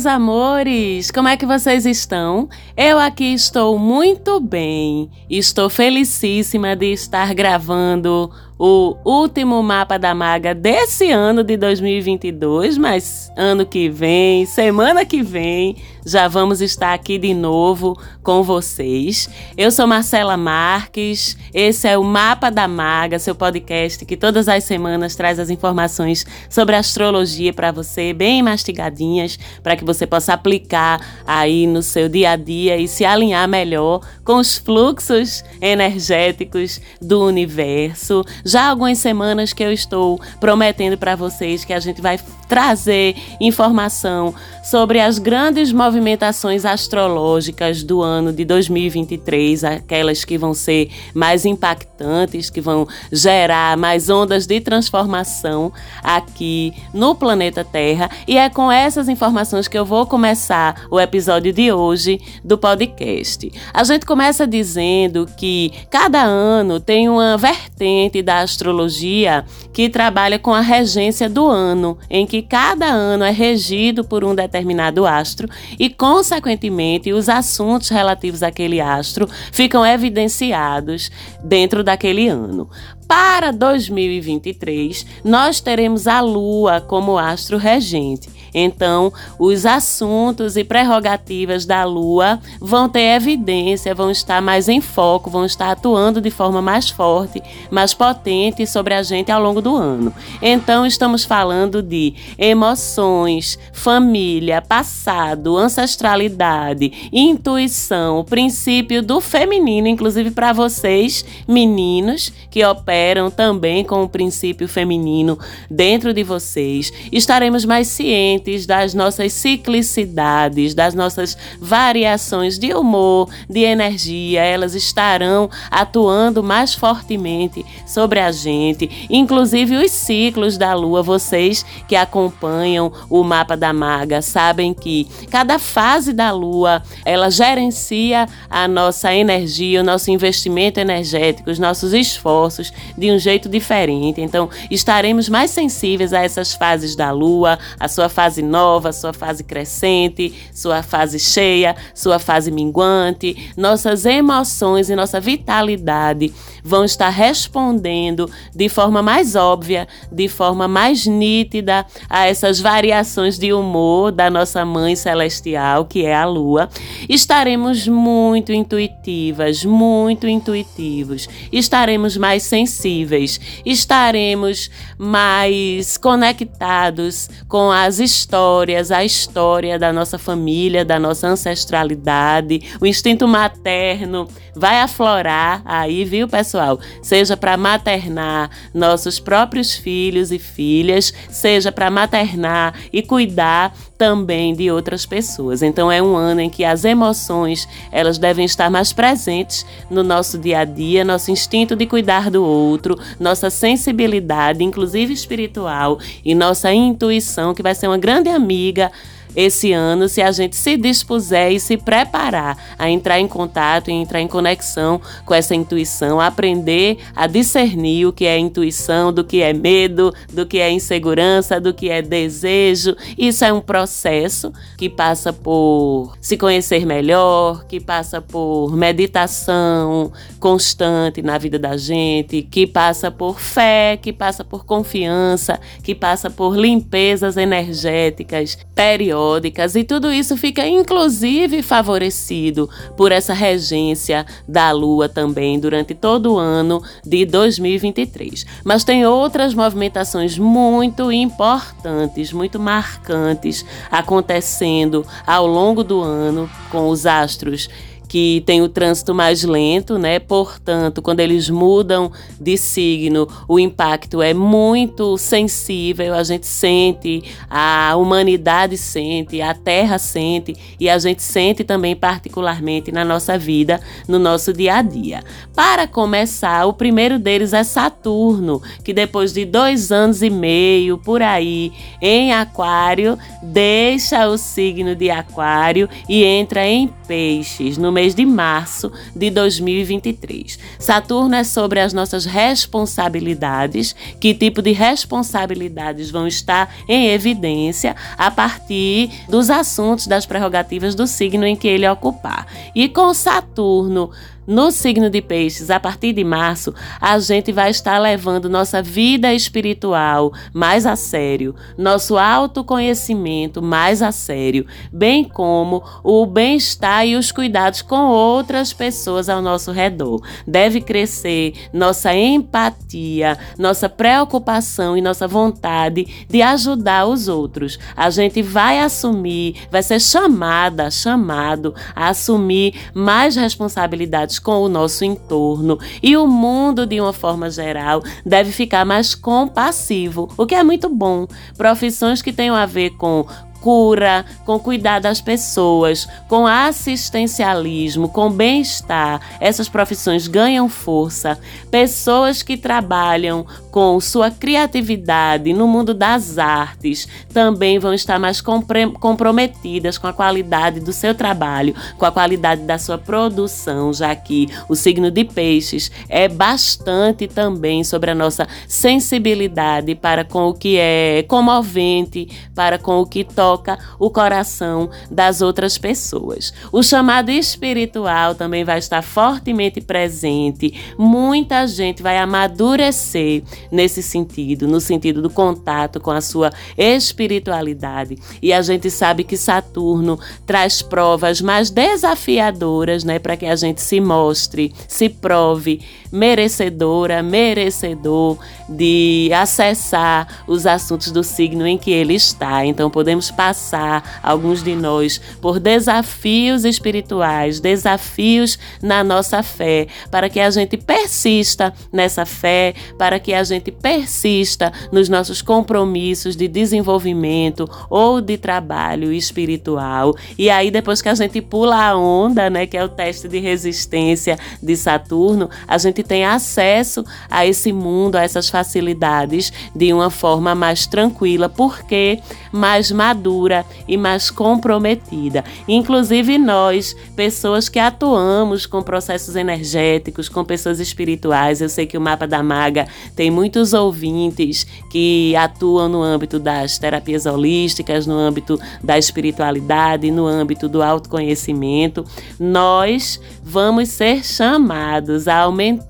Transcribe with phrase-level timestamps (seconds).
[0.00, 1.10] meus amores!
[1.10, 2.48] Como é que vocês estão?
[2.74, 5.10] Eu aqui estou muito bem.
[5.28, 13.30] Estou felicíssima de estar gravando o último mapa da maga desse ano de 2022, mas
[13.36, 19.28] ano que vem, semana que vem, já vamos estar aqui de novo com vocês.
[19.56, 24.64] Eu sou Marcela Marques, esse é o Mapa da Maga, seu podcast que todas as
[24.64, 31.22] semanas traz as informações sobre astrologia para você, bem mastigadinhas, para que você possa aplicar
[31.26, 37.24] aí no seu dia a dia e se alinhar melhor com os fluxos energéticos do
[37.24, 42.18] universo já há algumas semanas que eu estou prometendo para vocês que a gente vai
[42.48, 50.88] trazer informação sobre as grandes movimentações astrológicas do ano de 2023, aquelas que vão ser
[51.12, 58.08] mais impactantes, que vão gerar mais ondas de transformação aqui no planeta Terra.
[58.28, 63.50] E é com essas informações que eu vou começar o episódio de hoje do podcast.
[63.74, 70.54] A gente começa dizendo que cada ano tem uma vertente da astrologia que trabalha com
[70.54, 75.48] a regência do ano, em que cada ano é regido por um determinado astro
[75.80, 81.10] e, consequentemente, os assuntos relativos àquele astro ficam evidenciados
[81.42, 82.68] dentro daquele ano.
[83.08, 88.28] Para 2023, nós teremos a Lua como astro regente.
[88.54, 95.30] Então, os assuntos e prerrogativas da Lua vão ter evidência, vão estar mais em foco,
[95.30, 99.76] vão estar atuando de forma mais forte, mais potente sobre a gente ao longo do
[99.76, 100.12] ano.
[100.42, 111.24] Então, estamos falando de emoções, família, passado, ancestralidade, intuição, princípio do feminino, inclusive para vocês,
[111.46, 115.38] meninos, que operam também com o princípio feminino
[115.70, 116.92] dentro de vocês.
[117.12, 124.74] Estaremos mais cientes conscientes das nossas ciclicidades, das nossas variações de humor, de energia, elas
[124.74, 131.02] estarão atuando mais fortemente sobre a gente, inclusive os ciclos da lua.
[131.02, 138.26] Vocês que acompanham o mapa da maga sabem que cada fase da lua ela gerencia
[138.48, 144.20] a nossa energia, o nosso investimento energético, os nossos esforços de um jeito diferente.
[144.20, 149.12] Então, estaremos mais sensíveis a essas fases da lua, a sua fase fase nova, sua
[149.12, 153.50] fase crescente, sua fase cheia, sua fase minguante.
[153.56, 156.32] Nossas emoções e nossa vitalidade
[156.62, 163.52] vão estar respondendo de forma mais óbvia, de forma mais nítida a essas variações de
[163.52, 166.68] humor da nossa mãe celestial, que é a lua.
[167.08, 171.28] Estaremos muito intuitivas, muito intuitivos.
[171.50, 180.98] Estaremos mais sensíveis, estaremos mais conectados com as histórias, a história da nossa família, da
[180.98, 186.78] nossa ancestralidade, o instinto materno vai aflorar aí, viu, pessoal?
[187.02, 194.70] Seja para maternar nossos próprios filhos e filhas, seja para maternar e cuidar também de
[194.70, 195.62] outras pessoas.
[195.62, 200.38] Então é um ano em que as emoções, elas devem estar mais presentes no nosso
[200.38, 206.72] dia a dia, nosso instinto de cuidar do outro, nossa sensibilidade, inclusive espiritual, e nossa
[206.72, 208.90] intuição, que vai ser uma grande amiga
[209.34, 213.92] esse ano se a gente se dispuser e se preparar a entrar em contato e
[213.92, 219.42] entrar em conexão com essa intuição, aprender a discernir o que é intuição, do que
[219.42, 222.96] é medo, do que é insegurança, do que é desejo.
[223.16, 231.22] Isso é um processo que passa por se conhecer melhor, que passa por meditação constante
[231.22, 236.56] na vida da gente, que passa por fé, que passa por confiança, que passa por
[236.56, 245.08] limpezas energéticas periódicas periódicas e tudo isso fica inclusive favorecido por essa regência da Lua
[245.08, 248.46] também durante todo o ano de 2023.
[248.64, 257.04] Mas tem outras movimentações muito importantes, muito marcantes acontecendo ao longo do ano com os
[257.04, 257.68] astros
[258.10, 260.18] que tem o trânsito mais lento, né?
[260.18, 262.10] Portanto, quando eles mudam
[262.40, 269.96] de signo, o impacto é muito sensível, a gente sente, a humanidade sente, a Terra
[269.96, 275.22] sente e a gente sente também particularmente na nossa vida, no nosso dia a dia.
[275.54, 281.22] Para começar, o primeiro deles é Saturno, que depois de dois anos e meio por
[281.22, 281.70] aí
[282.02, 288.90] em Aquário, deixa o signo de Aquário e entra em Peixes no mês de março
[289.14, 290.58] de 2023.
[290.78, 298.30] Saturno é sobre as nossas responsabilidades, que tipo de responsabilidades vão estar em evidência a
[298.30, 302.46] partir dos assuntos das prerrogativas do signo em que ele ocupar.
[302.74, 304.10] E com Saturno
[304.50, 309.32] no signo de Peixes, a partir de março, a gente vai estar levando nossa vida
[309.32, 317.30] espiritual mais a sério, nosso autoconhecimento mais a sério, bem como o bem-estar e os
[317.30, 320.20] cuidados com outras pessoas ao nosso redor.
[320.44, 327.78] Deve crescer nossa empatia, nossa preocupação e nossa vontade de ajudar os outros.
[327.94, 335.04] A gente vai assumir, vai ser chamada, chamado a assumir mais responsabilidades com o nosso
[335.04, 340.64] entorno e o mundo, de uma forma geral, deve ficar mais compassivo, o que é
[340.64, 341.26] muito bom.
[341.56, 343.26] Profissões que tenham a ver com
[343.60, 349.20] cura, com cuidar das pessoas, com assistencialismo, com bem-estar.
[349.40, 351.38] Essas profissões ganham força.
[351.70, 359.98] Pessoas que trabalham com sua criatividade no mundo das artes também vão estar mais comprometidas
[359.98, 364.74] com a qualidade do seu trabalho, com a qualidade da sua produção, já que o
[364.74, 371.24] signo de Peixes é bastante também sobre a nossa sensibilidade para com o que é
[371.28, 376.52] comovente, para com o que toca o coração das outras pessoas.
[376.70, 380.72] O chamado espiritual também vai estar fortemente presente.
[380.96, 388.16] Muita gente vai amadurecer nesse sentido, no sentido do contato com a sua espiritualidade.
[388.40, 393.82] E a gente sabe que Saturno traz provas mais desafiadoras, né, para que a gente
[393.82, 395.80] se mostre, se prove
[396.12, 402.64] merecedora, merecedor de acessar os assuntos do signo em que ele está.
[402.64, 410.40] Então podemos passar alguns de nós por desafios espirituais, desafios na nossa fé, para que
[410.40, 417.68] a gente persista nessa fé, para que a gente persista nos nossos compromissos de desenvolvimento
[417.88, 420.14] ou de trabalho espiritual.
[420.38, 423.38] E aí, depois que a gente pula a onda, né, que é o teste de
[423.38, 430.10] resistência de Saturno, a gente tem acesso a esse mundo, a essas facilidades de uma
[430.10, 432.20] forma mais tranquila, porque
[432.52, 435.44] mais madura e mais comprometida.
[435.68, 442.00] Inclusive nós, pessoas que atuamos com processos energéticos, com pessoas espirituais, eu sei que o
[442.00, 448.58] mapa da maga tem muitos ouvintes que atuam no âmbito das terapias holísticas, no âmbito
[448.82, 452.04] da espiritualidade, no âmbito do autoconhecimento.
[452.38, 455.89] Nós vamos ser chamados a aumentar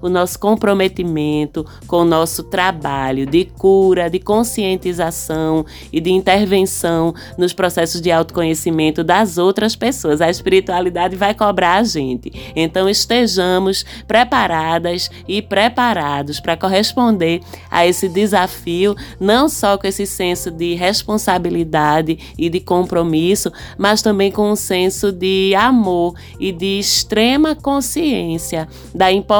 [0.00, 7.52] o nosso comprometimento com o nosso trabalho de cura, de conscientização e de intervenção nos
[7.52, 10.20] processos de autoconhecimento das outras pessoas.
[10.20, 12.32] A espiritualidade vai cobrar a gente.
[12.54, 17.40] Então estejamos preparadas e preparados para corresponder
[17.70, 24.30] a esse desafio, não só com esse senso de responsabilidade e de compromisso, mas também
[24.30, 29.31] com um senso de amor e de extrema consciência da importância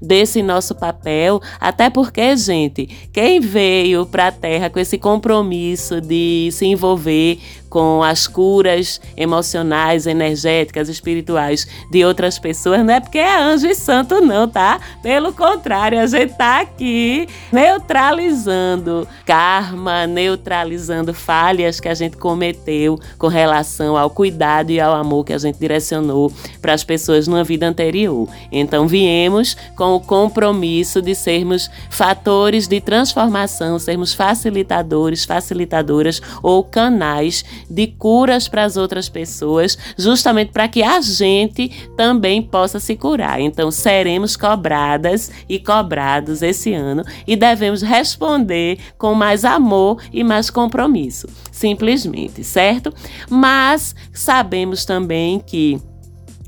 [0.00, 6.50] desse nosso papel, até porque, gente, quem veio para a Terra com esse compromisso de
[6.52, 7.38] se envolver
[7.76, 13.74] com as curas emocionais, energéticas, espirituais de outras pessoas, não é porque é anjo e
[13.74, 14.80] santo, não, tá?
[15.02, 23.26] Pelo contrário, a gente tá aqui neutralizando karma, neutralizando falhas que a gente cometeu com
[23.26, 27.68] relação ao cuidado e ao amor que a gente direcionou para as pessoas numa vida
[27.68, 28.26] anterior.
[28.50, 37.44] Então, viemos com o compromisso de sermos fatores de transformação, sermos facilitadores, facilitadoras ou canais
[37.68, 43.40] de curas para as outras pessoas, justamente para que a gente também possa se curar.
[43.40, 50.50] Então, seremos cobradas e cobrados esse ano e devemos responder com mais amor e mais
[50.50, 52.92] compromisso, simplesmente, certo?
[53.28, 55.80] Mas sabemos também que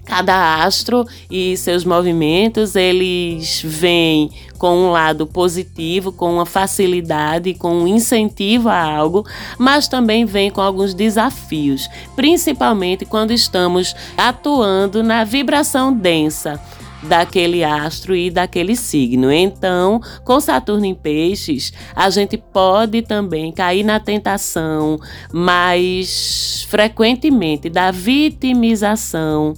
[0.08, 7.82] Cada astro e seus movimentos, eles vêm com um lado positivo, com uma facilidade, com
[7.82, 9.26] um incentivo a algo,
[9.58, 16.58] mas também vem com alguns desafios, principalmente quando estamos atuando na vibração densa
[17.02, 19.30] daquele astro e daquele signo.
[19.30, 24.98] Então, com Saturno em Peixes, a gente pode também cair na tentação
[25.32, 29.54] mais frequentemente da vitimização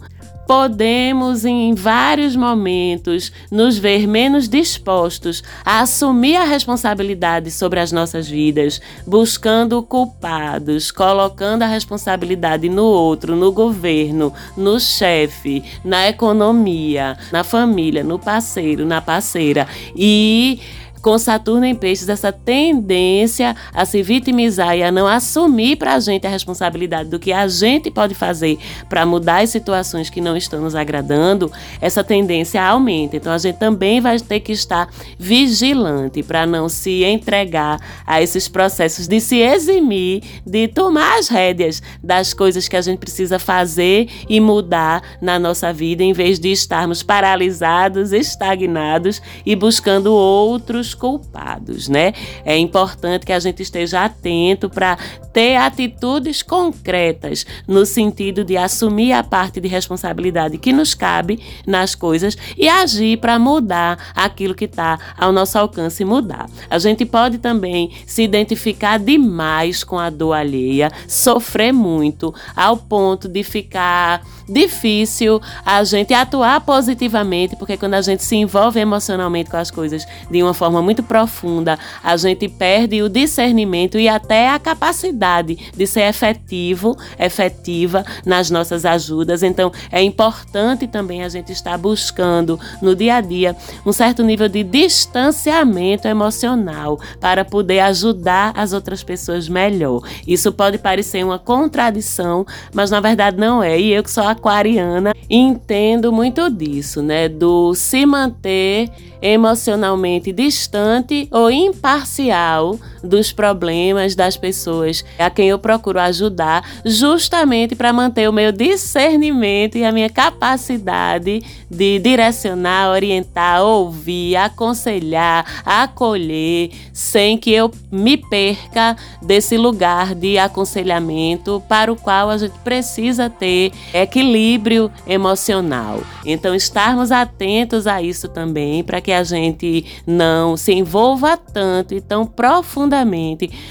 [0.51, 8.29] podemos em vários momentos nos ver menos dispostos a assumir a responsabilidade sobre as nossas
[8.29, 17.45] vidas, buscando culpados, colocando a responsabilidade no outro, no governo, no chefe, na economia, na
[17.45, 19.69] família, no parceiro, na parceira.
[19.95, 20.59] E
[21.01, 26.01] com Saturno em Peixes, essa tendência a se vitimizar e a não assumir para a
[26.01, 30.37] gente a responsabilidade do que a gente pode fazer para mudar as situações que não
[30.37, 33.17] estão nos agradando, essa tendência aumenta.
[33.17, 34.89] Então a gente também vai ter que estar
[35.19, 41.83] vigilante para não se entregar a esses processos de se eximir, de tomar as rédeas
[42.03, 46.53] das coisas que a gente precisa fazer e mudar na nossa vida, em vez de
[46.53, 52.13] estarmos paralisados, estagnados e buscando outros culpados, né?
[52.45, 54.97] É importante que a gente esteja atento para
[55.33, 61.95] ter atitudes concretas no sentido de assumir a parte de responsabilidade que nos cabe nas
[61.95, 66.49] coisas e agir para mudar aquilo que está ao nosso alcance mudar.
[66.69, 73.29] A gente pode também se identificar demais com a dor alheia, sofrer muito ao ponto
[73.29, 79.57] de ficar difícil a gente atuar positivamente, porque quando a gente se envolve emocionalmente com
[79.57, 84.59] as coisas de uma forma muito profunda, a gente perde o discernimento e até a
[84.59, 89.43] capacidade de ser efetivo, efetiva nas nossas ajudas.
[89.43, 94.49] Então, é importante também a gente estar buscando no dia a dia um certo nível
[94.49, 100.03] de distanciamento emocional para poder ajudar as outras pessoas melhor.
[100.27, 103.79] Isso pode parecer uma contradição, mas na verdade não é.
[103.79, 107.29] E eu que sou aquariana, entendo muito disso, né?
[107.29, 108.91] Do se manter
[109.23, 117.93] emocionalmente distante ou imparcial dos problemas das pessoas a quem eu procuro ajudar, justamente para
[117.93, 127.39] manter o meu discernimento e a minha capacidade de direcionar, orientar, ouvir, aconselhar, acolher, sem
[127.39, 133.73] que eu me perca desse lugar de aconselhamento para o qual a gente precisa ter
[133.95, 136.01] equilíbrio emocional.
[136.27, 142.01] Então, estarmos atentos a isso também para que a gente não se envolva tanto e
[142.01, 142.90] tão profundamente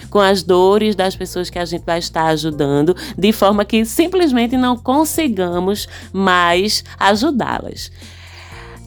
[0.10, 4.58] com as dores das pessoas que a gente vai estar ajudando, de forma que simplesmente
[4.58, 7.92] não consigamos mais ajudá-las.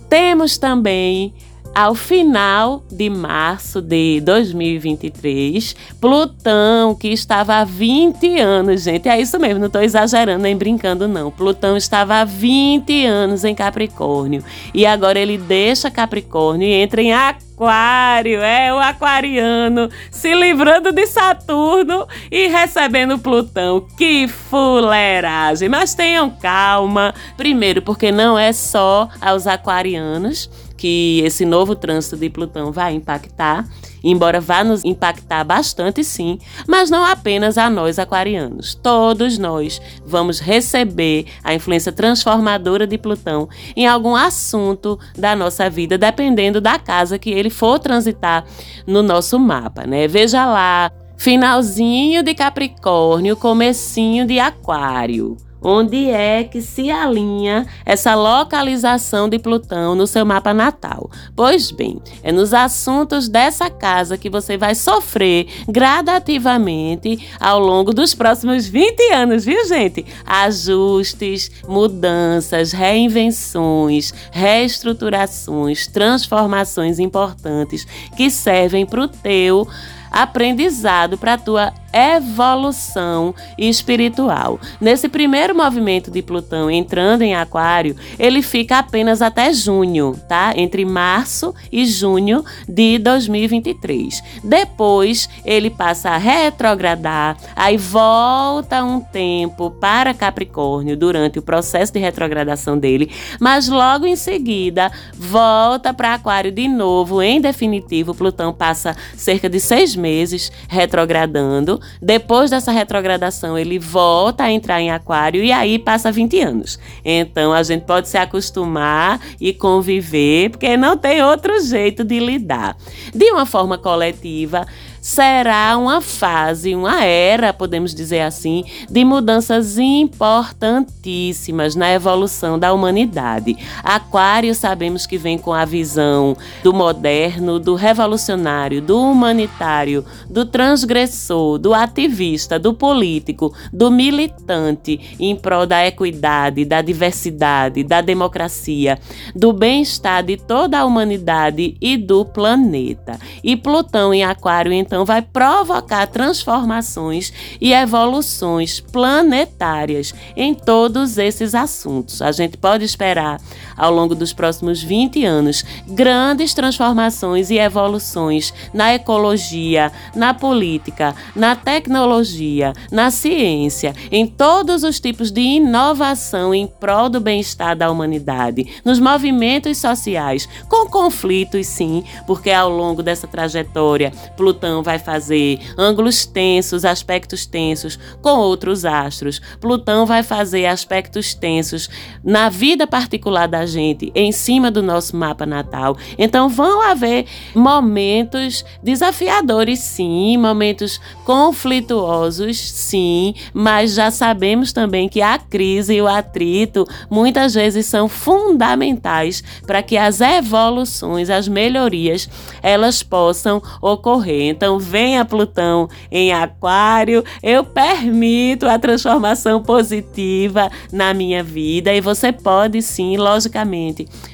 [0.09, 1.33] Temos também
[1.75, 9.39] ao final de março de 2023, Plutão, que estava há 20 anos, gente, é isso
[9.39, 11.31] mesmo, não estou exagerando nem brincando, não.
[11.31, 17.13] Plutão estava há 20 anos em Capricórnio e agora ele deixa Capricórnio e entra em
[17.13, 23.87] Aquário, é o aquariano se livrando de Saturno e recebendo Plutão.
[23.97, 25.69] Que fuleiragem!
[25.69, 27.15] Mas tenham calma.
[27.37, 30.51] Primeiro, porque não é só aos aquarianos
[30.83, 33.69] que esse novo trânsito de Plutão vai impactar,
[34.03, 38.75] embora vá nos impactar bastante sim, mas não apenas a nós aquarianos.
[38.75, 45.97] Todos nós vamos receber a influência transformadora de Plutão em algum assunto da nossa vida,
[45.97, 48.45] dependendo da casa que ele for transitar
[48.85, 50.09] no nosso mapa, né?
[50.09, 59.29] Veja lá, finalzinho de Capricórnio, comecinho de Aquário onde é que se alinha essa localização
[59.29, 61.11] de Plutão no seu mapa natal.
[61.37, 68.15] Pois bem, é nos assuntos dessa casa que você vai sofrer gradativamente ao longo dos
[68.15, 70.05] próximos 20 anos, viu, gente?
[70.25, 79.67] Ajustes, mudanças, reinvenções, reestruturações, transformações importantes que servem para o teu
[80.13, 84.59] aprendizado para a tua evolução espiritual.
[84.81, 90.53] Nesse primeiro movimento de Plutão entrando em Aquário, ele fica apenas até junho, tá?
[90.57, 94.23] Entre março e junho de 2023.
[94.43, 101.99] Depois ele passa a retrogradar, aí volta um tempo para Capricórnio durante o processo de
[101.99, 107.21] retrogradação dele, mas logo em seguida volta para Aquário de novo.
[107.21, 114.53] Em definitivo, Plutão passa cerca de seis meses retrogradando depois dessa retrogradação, ele volta a
[114.53, 116.79] entrar em Aquário e aí passa 20 anos.
[117.05, 122.77] Então a gente pode se acostumar e conviver, porque não tem outro jeito de lidar.
[123.15, 124.67] De uma forma coletiva,
[125.03, 133.57] será uma fase, uma era, podemos dizer assim, de mudanças importantíssimas na evolução da humanidade.
[133.83, 141.59] Aquário sabemos que vem com a visão do moderno, do revolucionário, do humanitário, do transgressor,
[141.59, 149.01] do ativista, do político, do militante em prol da equidade, da diversidade, da democracia,
[149.35, 153.19] do bem-estar de toda a humanidade e do planeta.
[153.43, 162.21] E Plutão em Aquário então vai provocar transformações e evoluções planetárias em todos esses assuntos.
[162.21, 163.41] A gente pode esperar
[163.83, 171.57] ao longo dos próximos 20 anos grandes transformações e evoluções na ecologia, na política, na
[171.57, 178.69] tecnologia, na ciência, em todos os tipos de inovação em prol do bem-estar da humanidade,
[178.85, 186.25] nos movimentos sociais, com conflitos sim, porque ao longo dessa trajetória Plutão vai fazer ângulos
[186.25, 189.41] tensos, aspectos tensos com outros astros.
[189.61, 191.91] Plutão vai fazer aspectos tensos
[192.23, 195.97] na vida particular da gente, em cima do nosso mapa natal.
[196.19, 205.39] Então vão haver momentos desafiadores, sim, momentos conflituosos, sim, mas já sabemos também que a
[205.39, 212.29] crise e o atrito muitas vezes são fundamentais para que as evoluções, as melhorias,
[212.63, 214.49] elas possam ocorrer.
[214.49, 222.33] Então venha Plutão em Aquário, eu permito a transformação positiva na minha vida e você
[222.33, 223.17] pode sim,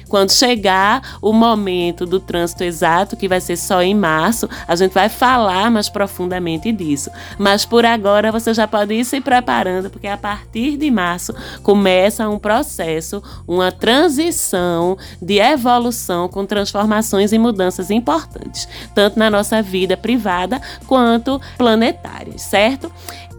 [0.07, 4.93] quando chegar o momento do trânsito exato, que vai ser só em março, a gente
[4.93, 7.09] vai falar mais profundamente disso.
[7.37, 12.27] Mas por agora você já pode ir se preparando, porque a partir de março começa
[12.27, 19.95] um processo, uma transição de evolução com transformações e mudanças importantes, tanto na nossa vida
[19.95, 22.91] privada quanto planetárias, certo?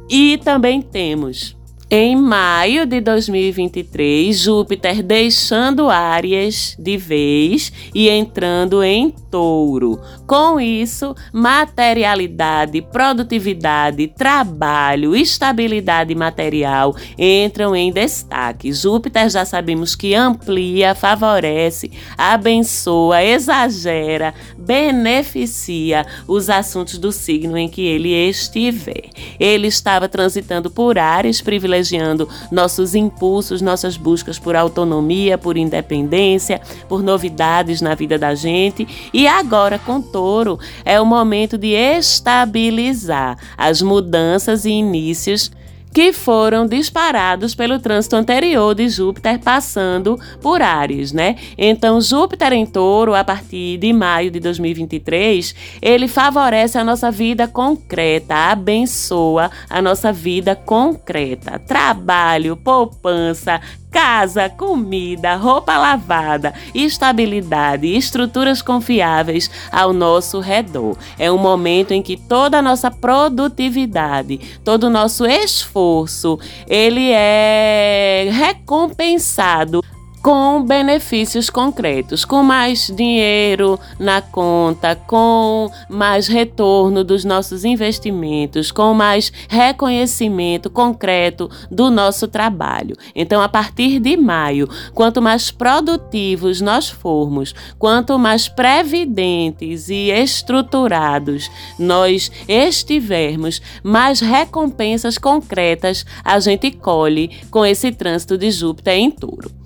[0.09, 1.60] E também temos
[1.93, 10.01] em maio de 2023, Júpiter deixando Áries de vez e entrando em Touro.
[10.25, 18.73] Com isso, materialidade, produtividade, trabalho, estabilidade material entram em destaque.
[18.73, 27.83] Júpiter já sabemos que amplia, favorece, abençoa, exagera, beneficia os assuntos do signo em que
[27.83, 29.11] ele estiver.
[29.41, 36.61] Ele estava transitando por Áries privilegiados privilegiando nossos impulsos, nossas buscas por autonomia, por independência,
[36.89, 39.11] por novidades na vida da gente.
[39.13, 45.51] E agora, com touro, é o momento de estabilizar as mudanças e inícios
[45.93, 51.37] que foram disparados pelo trânsito anterior de Júpiter passando por Ares, né?
[51.59, 57.49] Então, Júpiter em Touro, a partir de maio de 2023, ele favorece a nossa vida
[57.49, 61.59] concreta, abençoa a nossa vida concreta.
[61.59, 70.97] Trabalho, poupança, Casa, comida, roupa lavada, estabilidade e estruturas confiáveis ao nosso redor.
[71.19, 78.29] É um momento em que toda a nossa produtividade, todo o nosso esforço, ele é
[78.33, 79.83] recompensado
[80.23, 88.93] com benefícios concretos, com mais dinheiro na conta, com mais retorno dos nossos investimentos, com
[88.93, 92.97] mais reconhecimento concreto do nosso trabalho.
[93.15, 101.51] Então, a partir de maio, quanto mais produtivos nós formos, quanto mais previdentes e estruturados
[101.79, 109.60] nós estivermos, mais recompensas concretas a gente colhe com esse trânsito de Júpiter em Touro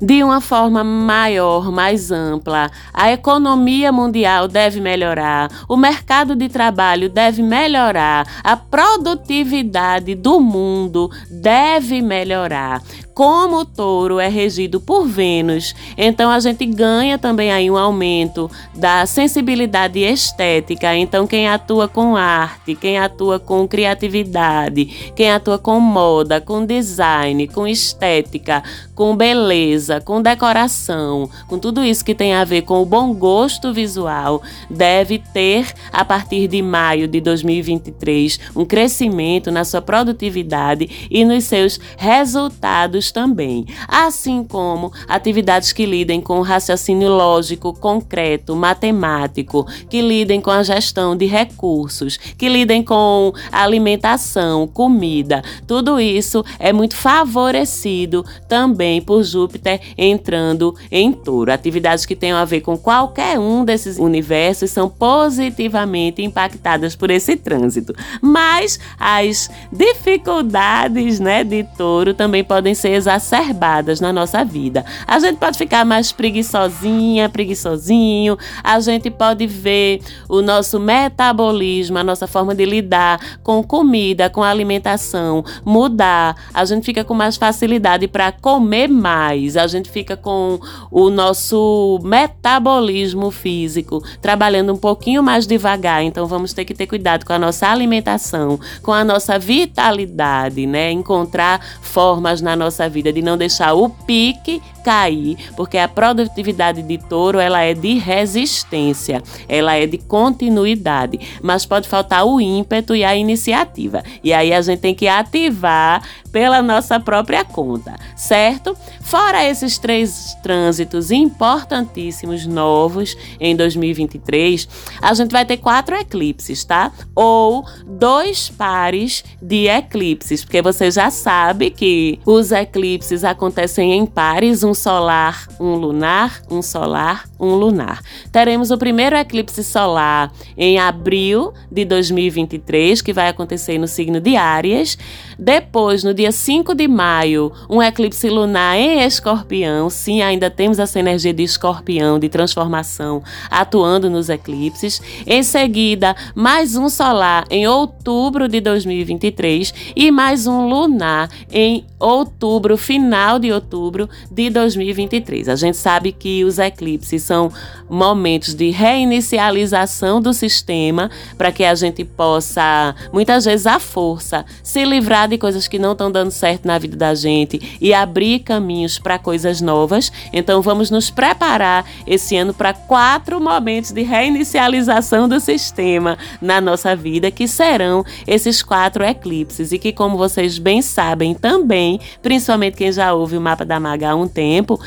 [0.00, 2.70] de uma forma maior, mais ampla.
[2.92, 11.10] A economia mundial deve melhorar, o mercado de trabalho deve melhorar, a produtividade do mundo
[11.30, 12.82] deve melhorar
[13.18, 18.48] como o touro é regido por Vênus, então a gente ganha também aí um aumento
[18.76, 20.94] da sensibilidade estética.
[20.94, 24.84] Então, quem atua com arte, quem atua com criatividade,
[25.16, 28.62] quem atua com moda, com design, com estética,
[28.98, 33.72] com beleza, com decoração, com tudo isso que tem a ver com o bom gosto
[33.72, 41.24] visual, deve ter, a partir de maio de 2023, um crescimento na sua produtividade e
[41.24, 50.02] nos seus resultados também, assim como atividades que lidem com raciocínio lógico, concreto, matemático, que
[50.02, 55.40] lidem com a gestão de recursos, que lidem com alimentação, comida.
[55.68, 61.52] Tudo isso é muito favorecido também por Júpiter entrando em Touro.
[61.52, 67.36] Atividades que tenham a ver com qualquer um desses universos são positivamente impactadas por esse
[67.36, 67.94] trânsito.
[68.22, 74.84] Mas as dificuldades, né, de Touro também podem ser exacerbadas na nossa vida.
[75.06, 82.04] A gente pode ficar mais preguiçosinha, preguiçosinho, a gente pode ver o nosso metabolismo, a
[82.04, 86.36] nossa forma de lidar com comida, com alimentação mudar.
[86.54, 90.60] A gente fica com mais facilidade para comer mais, a gente fica com
[90.90, 96.02] o nosso metabolismo físico trabalhando um pouquinho mais devagar.
[96.02, 100.90] Então vamos ter que ter cuidado com a nossa alimentação, com a nossa vitalidade, né?
[100.92, 106.96] Encontrar formas na nossa vida de não deixar o pique cair, porque a produtividade de
[106.96, 113.04] touro ela é de resistência, ela é de continuidade, mas pode faltar o ímpeto e
[113.04, 114.02] a iniciativa.
[114.24, 118.74] E aí a gente tem que ativar pela nossa própria conta, certo?
[119.02, 124.68] Fora esses três trânsitos importantíssimos novos em 2023,
[125.02, 126.92] a gente vai ter quatro eclipses, tá?
[127.14, 134.62] Ou dois pares de eclipses, porque você já sabe que os eclipses acontecem em pares,
[134.62, 138.00] um solar, um lunar, um solar, um lunar.
[138.32, 144.36] Teremos o primeiro eclipse solar em abril de 2023, que vai acontecer no signo de
[144.36, 144.96] Áries.
[145.38, 149.88] Depois, no dia 5 de maio, um eclipse lunar em Escorpião.
[149.88, 155.00] Sim, ainda temos essa energia de Escorpião, de transformação, atuando nos eclipses.
[155.24, 162.76] Em seguida, mais um solar em outubro de 2023 e mais um lunar em outubro,
[162.76, 165.48] final de outubro de 2023.
[165.48, 167.52] A gente sabe que os eclipses são
[167.88, 174.84] momentos de reinicialização do sistema para que a gente possa, muitas vezes à força, se
[174.84, 178.98] livrar de coisas que não estão dando certo na vida da gente e abrir caminhos
[178.98, 180.12] para coisas novas.
[180.32, 186.94] Então vamos nos preparar esse ano para quatro momentos de reinicialização do sistema na nossa
[186.94, 192.92] vida, que serão esses quatro eclipses e que, como vocês bem sabem também, principalmente quem
[192.92, 194.80] já ouve o mapa da Maga há um tempo,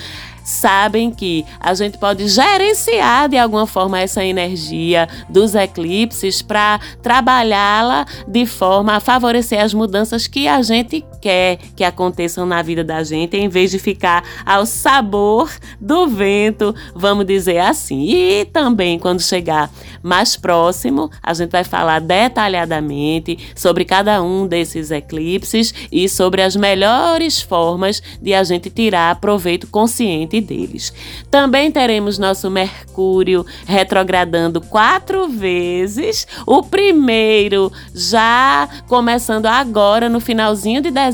[0.51, 8.05] sabem que a gente pode gerenciar de alguma forma essa energia dos eclipses para trabalhá-la
[8.27, 13.03] de forma a favorecer as mudanças que a gente quer que aconteçam na vida da
[13.03, 18.01] gente, em vez de ficar ao sabor do vento, vamos dizer assim.
[18.10, 19.69] E também quando chegar
[20.01, 26.55] mais próximo, a gente vai falar detalhadamente sobre cada um desses eclipses e sobre as
[26.55, 30.91] melhores formas de a gente tirar proveito consciente deles.
[31.29, 36.27] Também teremos nosso Mercúrio retrogradando quatro vezes.
[36.47, 41.11] O primeiro já começando agora no finalzinho de dezembro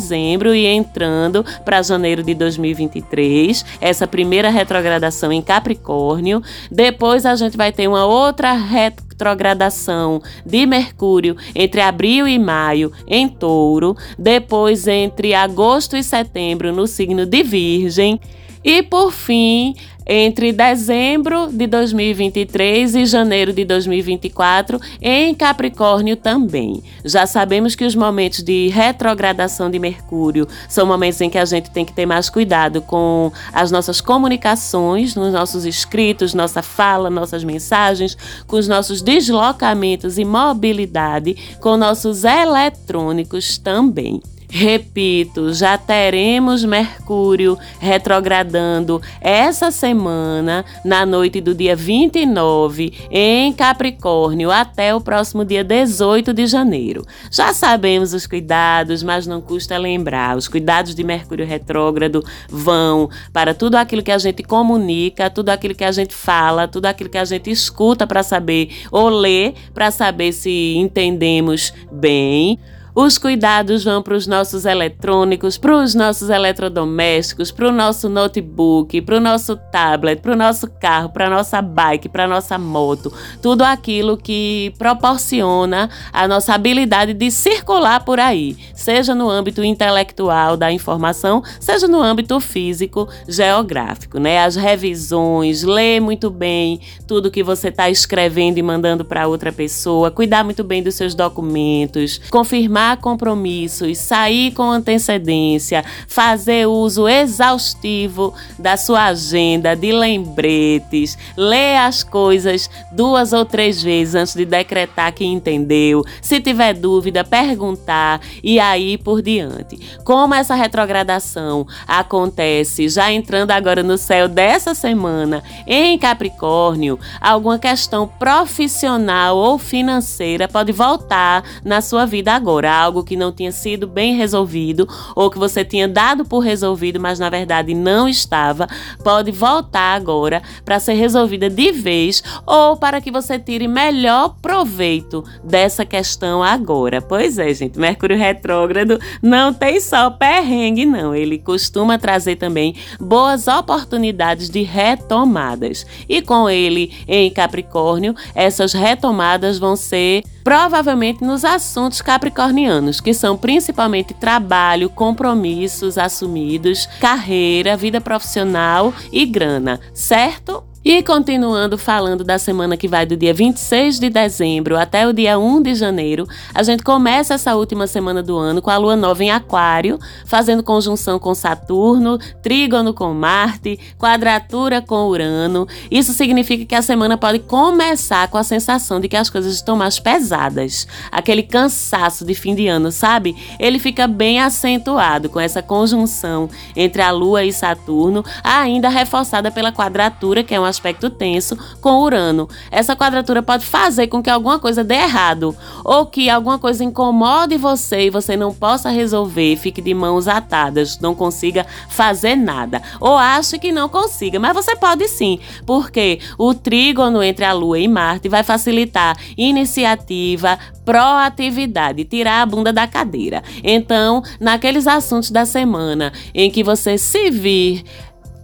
[0.53, 3.65] e entrando para janeiro de 2023.
[3.81, 6.41] Essa primeira retrogradação em Capricórnio.
[6.71, 13.27] Depois a gente vai ter uma outra retrogradação de Mercúrio entre abril e maio em
[13.27, 18.19] Touro, depois entre agosto e setembro no signo de Virgem
[18.63, 19.75] e por fim,
[20.07, 26.81] entre dezembro de 2023 e janeiro de 2024 em Capricórnio também.
[27.03, 31.69] Já sabemos que os momentos de retrogradação de Mercúrio são momentos em que a gente
[31.71, 37.43] tem que ter mais cuidado com as nossas comunicações, nos nossos escritos, nossa fala, nossas
[37.43, 38.17] mensagens,
[38.47, 44.21] com os nossos deslocamentos e mobilidade, com nossos eletrônicos também.
[44.49, 54.95] Repito, já teremos Mercúrio retrogradando essa semana, na noite do dia 29, em Capricórnio, até
[54.95, 57.05] o próximo dia 18 de janeiro.
[57.29, 63.53] Já sabemos os cuidados, mas não custa lembrar: os cuidados de Mercúrio retrógrado vão para
[63.53, 67.17] tudo aquilo que a gente comunica, tudo aquilo que a gente fala, tudo aquilo que
[67.17, 72.57] a gente escuta para saber ou lê para saber se entendemos bem.
[72.99, 78.99] Os cuidados vão para os nossos eletrônicos, para os nossos eletrodomésticos, para o nosso notebook,
[79.03, 82.57] para o nosso tablet, para o nosso carro, para a nossa bike, para a nossa
[82.57, 83.13] moto.
[83.39, 90.57] Tudo aquilo que proporciona a nossa habilidade de circular por aí, seja no âmbito intelectual
[90.57, 94.43] da informação, seja no âmbito físico, geográfico, né?
[94.43, 100.09] As revisões, ler muito bem tudo que você está escrevendo e mandando para outra pessoa,
[100.09, 108.33] cuidar muito bem dos seus documentos, confirmar firmar compromissos, sair com antecedência, fazer uso exaustivo
[108.57, 115.13] da sua agenda de lembretes, ler as coisas duas ou três vezes antes de decretar
[115.13, 116.03] que entendeu.
[116.21, 119.79] Se tiver dúvida, perguntar e aí por diante.
[120.03, 128.07] Como essa retrogradação acontece já entrando agora no céu dessa semana em Capricórnio, alguma questão
[128.07, 134.15] profissional ou financeira pode voltar na sua vida agora, algo que não tinha sido bem
[134.15, 138.67] resolvido ou que você tinha dado por resolvido, mas na verdade não estava,
[139.03, 145.23] pode voltar agora para ser resolvida de vez ou para que você tire melhor proveito
[145.43, 147.01] dessa questão agora.
[147.01, 151.15] Pois é, gente, Mercúrio retrógrado não tem só perrengue, não.
[151.15, 155.85] Ele costuma trazer também boas oportunidades de retomadas.
[156.07, 163.35] E com ele em Capricórnio, essas retomadas vão ser provavelmente nos assuntos capricornianos, que são
[163.35, 170.63] principalmente trabalho, compromissos assumidos, carreira, vida profissional e grana, certo?
[170.85, 175.37] E continuando falando da semana que vai do dia 26 de dezembro até o dia
[175.37, 179.21] 1 de janeiro, a gente começa essa última semana do ano com a lua nova
[179.21, 185.67] em Aquário, fazendo conjunção com Saturno, trígono com Marte, quadratura com Urano.
[185.91, 189.75] Isso significa que a semana pode começar com a sensação de que as coisas estão
[189.75, 190.87] mais pesadas.
[191.11, 193.35] Aquele cansaço de fim de ano, sabe?
[193.59, 199.73] Ele fica bem acentuado com essa conjunção entre a lua e Saturno, ainda reforçada pela
[199.73, 202.47] quadratura, que é uma aspecto tenso com Urano.
[202.71, 207.57] Essa quadratura pode fazer com que alguma coisa dê errado ou que alguma coisa incomode
[207.57, 213.17] você e você não possa resolver, fique de mãos atadas, não consiga fazer nada ou
[213.17, 217.87] ache que não consiga, mas você pode sim, porque o trígono entre a Lua e
[217.87, 223.43] Marte vai facilitar iniciativa, proatividade, tirar a bunda da cadeira.
[223.63, 227.83] Então, naqueles assuntos da semana em que você se vir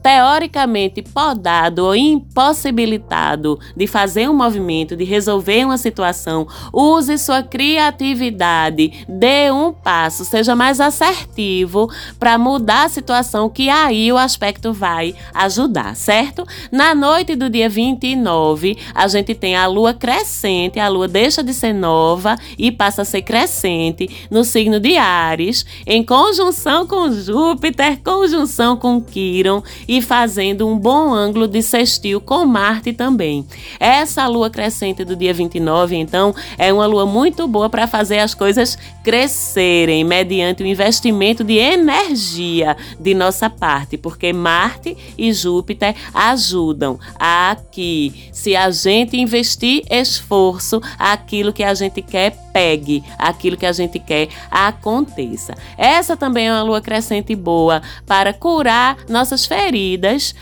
[0.03, 9.05] teoricamente podado ou impossibilitado de fazer um movimento, de resolver uma situação, use sua criatividade,
[9.07, 11.89] dê um passo, seja mais assertivo
[12.19, 16.45] para mudar a situação, que aí o aspecto vai ajudar, certo?
[16.69, 21.53] Na noite do dia 29, a gente tem a lua crescente, a lua deixa de
[21.53, 28.01] ser nova e passa a ser crescente no signo de Ares, em conjunção com Júpiter,
[28.03, 29.63] conjunção com Quiron
[29.97, 33.45] e fazendo um bom ângulo de sextil com Marte também.
[33.79, 38.33] Essa lua crescente do dia 29, então, é uma lua muito boa para fazer as
[38.33, 46.99] coisas crescerem mediante o investimento de energia de nossa parte, porque Marte e Júpiter ajudam
[47.19, 53.65] a que, se a gente investir esforço, aquilo que a gente quer pegue, aquilo que
[53.65, 55.53] a gente quer aconteça.
[55.77, 59.82] Essa também é uma lua crescente boa para curar nossas feridas.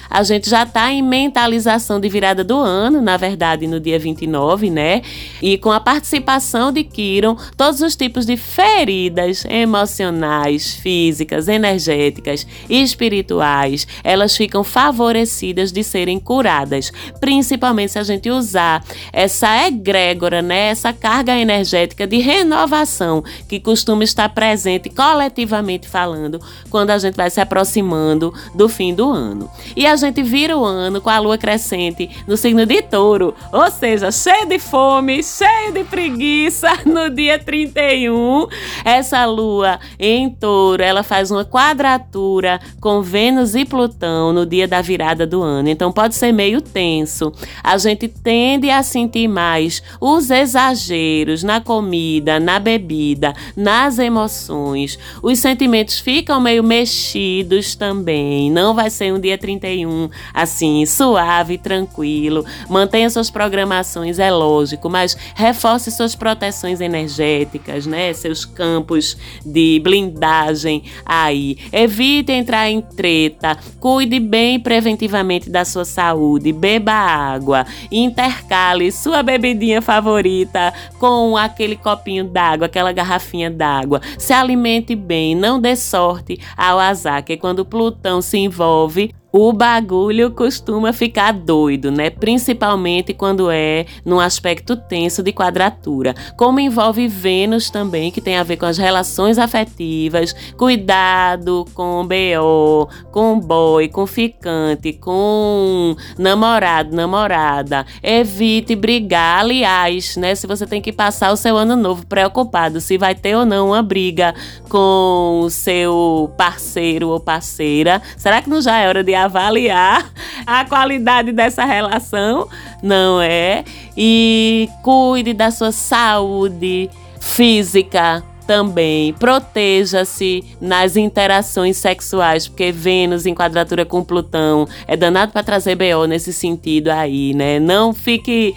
[0.09, 4.69] A gente já está em mentalização de virada do ano, na verdade, no dia 29,
[4.69, 5.01] né?
[5.41, 12.81] E com a participação de Kiron, todos os tipos de feridas emocionais, físicas, energéticas e
[12.81, 20.67] espirituais, elas ficam favorecidas de serem curadas, principalmente se a gente usar essa egrégora, né?
[20.69, 27.29] Essa carga energética de renovação que costuma estar presente coletivamente falando quando a gente vai
[27.29, 29.30] se aproximando do fim do ano.
[29.75, 33.69] E a gente vira o ano com a lua crescente no signo de touro, ou
[33.71, 38.47] seja, cheio de fome, cheio de preguiça no dia 31.
[38.83, 44.81] Essa lua em touro, ela faz uma quadratura com Vênus e Plutão no dia da
[44.81, 45.69] virada do ano.
[45.69, 47.31] Então pode ser meio tenso.
[47.63, 54.97] A gente tende a sentir mais os exageros na comida, na bebida, nas emoções.
[55.21, 58.51] Os sentimentos ficam meio mexidos também.
[58.51, 62.45] Não vai ser um dia 31 assim, suave, tranquilo.
[62.69, 68.11] Mantenha suas programações, é lógico, mas reforce suas proteções energéticas, né?
[68.13, 71.57] Seus campos de blindagem aí.
[71.71, 73.57] Evite entrar em treta.
[73.79, 76.51] Cuide bem preventivamente da sua saúde.
[76.51, 77.65] Beba água.
[77.91, 84.01] Intercale sua bebidinha favorita com aquele copinho d'água, aquela garrafinha d'água.
[84.17, 90.31] Se alimente bem, não dê sorte ao azar, que quando Plutão se envolve, o bagulho
[90.31, 92.09] costuma ficar doido, né?
[92.09, 96.13] Principalmente quando é num aspecto tenso de quadratura.
[96.35, 102.89] Como envolve Vênus também, que tem a ver com as relações afetivas, cuidado com BO,
[103.11, 107.85] com boy, com ficante, com namorado, namorada.
[108.03, 109.39] Evite brigar.
[109.39, 110.35] Aliás, né?
[110.35, 113.69] Se você tem que passar o seu ano novo preocupado se vai ter ou não
[113.69, 114.35] uma briga
[114.67, 120.11] com o seu parceiro ou parceira, será que não já é hora de avaliar
[120.45, 122.47] a qualidade dessa relação,
[122.81, 123.63] não é?
[123.95, 133.85] E cuide da sua saúde física, também proteja-se nas interações sexuais, porque Vênus em quadratura
[133.85, 137.59] com Plutão é danado para trazer BO nesse sentido aí, né?
[137.59, 138.53] Não fique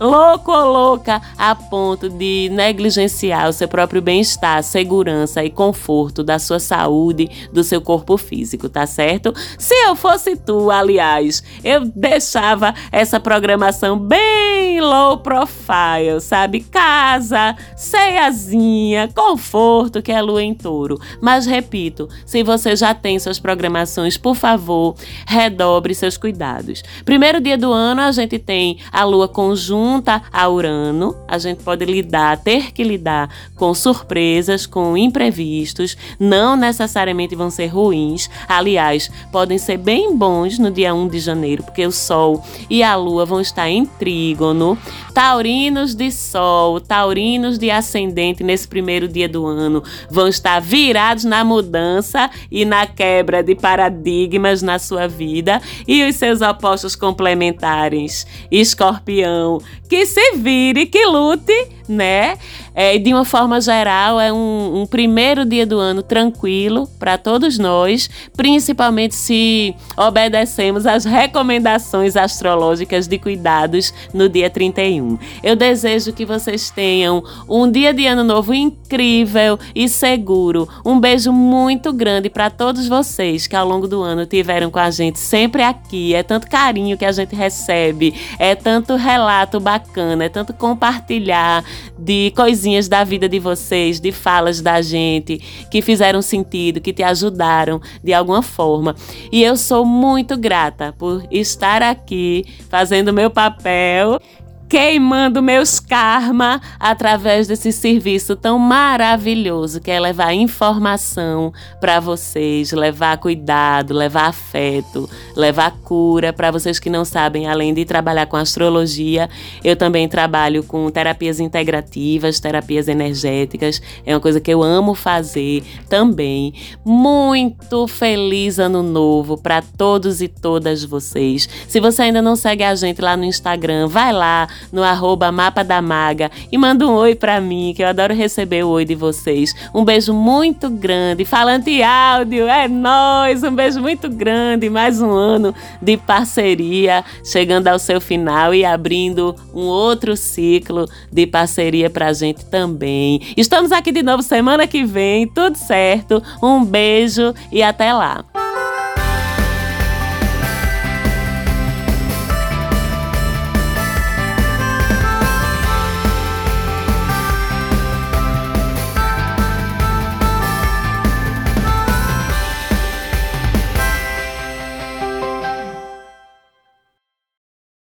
[0.00, 6.38] louco ou louca a ponto de negligenciar o seu próprio bem-estar, segurança e conforto da
[6.38, 9.32] sua saúde, do seu corpo físico, tá certo?
[9.58, 16.60] Se eu fosse tu, aliás, eu deixava essa programação bem low profile, sabe?
[16.60, 20.98] Casa, ceiazinha, conforto, que é lua em touro.
[21.20, 26.82] Mas repito, se você já tem suas programações, por favor, redobre seus cuidados.
[27.04, 31.62] Primeiro dia do ano, a gente tem a lua conjunta junta a Urano, a gente
[31.62, 39.10] pode lidar, ter que lidar com surpresas, com imprevistos, não necessariamente vão ser ruins, aliás,
[39.30, 43.26] podem ser bem bons no dia 1 de janeiro, porque o Sol e a Lua
[43.26, 44.78] vão estar em trígono.
[45.12, 51.44] Taurinos de Sol, taurinos de ascendente nesse primeiro dia do ano vão estar virados na
[51.44, 59.60] mudança e na quebra de paradigmas na sua vida, e os seus opostos complementares, Escorpião
[59.88, 62.36] que se vire, que lute, né?
[62.74, 67.56] É, de uma forma geral, é um, um primeiro dia do ano tranquilo para todos
[67.56, 75.18] nós, principalmente se obedecemos às recomendações astrológicas de cuidados no dia 31.
[75.40, 80.68] Eu desejo que vocês tenham um dia de ano novo incrível e seguro.
[80.84, 84.90] Um beijo muito grande para todos vocês que ao longo do ano tiveram com a
[84.90, 86.12] gente sempre aqui.
[86.12, 91.64] É tanto carinho que a gente recebe, é tanto relato bacana, é tanto compartilhar
[91.98, 95.38] de coisinhas da vida de vocês, de falas da gente,
[95.70, 98.94] que fizeram sentido, que te ajudaram de alguma forma.
[99.32, 104.20] E eu sou muito grata por estar aqui fazendo meu papel
[104.68, 113.18] queimando meus karma através desse serviço tão maravilhoso que é levar informação para vocês, levar
[113.18, 119.28] cuidado, levar afeto, levar cura para vocês que não sabem, além de trabalhar com astrologia,
[119.62, 123.80] eu também trabalho com terapias integrativas, terapias energéticas.
[124.04, 126.54] É uma coisa que eu amo fazer também.
[126.84, 131.48] Muito feliz ano novo para todos e todas vocês.
[131.68, 135.62] Se você ainda não segue a gente lá no Instagram, vai lá no arroba Mapa
[135.62, 138.94] da Maga e manda um oi pra mim, que eu adoro receber o oi de
[138.94, 139.54] vocês.
[139.74, 141.24] Um beijo muito grande.
[141.24, 143.42] Falante áudio, é nós.
[143.42, 144.68] Um beijo muito grande.
[144.68, 151.26] Mais um ano de parceria chegando ao seu final e abrindo um outro ciclo de
[151.26, 153.20] parceria pra gente também.
[153.36, 156.22] Estamos aqui de novo semana que vem, tudo certo.
[156.42, 158.24] Um beijo e até lá.